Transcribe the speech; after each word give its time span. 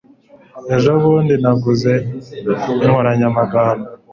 Ejo 0.75 0.91
bundi 1.03 1.33
naguze 1.43 1.93
inkoranyamagambo. 2.83 3.87